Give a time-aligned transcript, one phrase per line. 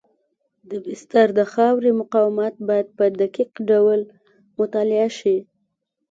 [0.69, 3.99] د بستر د خاورې مقاومت باید په دقیق ډول
[4.59, 5.37] مطالعه شي